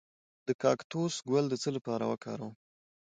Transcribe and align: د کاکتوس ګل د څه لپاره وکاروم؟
د 0.47 0.49
کاکتوس 0.63 1.15
ګل 1.29 1.45
د 1.49 1.55
څه 1.63 1.69
لپاره 1.75 2.03
وکاروم؟ 2.11 2.53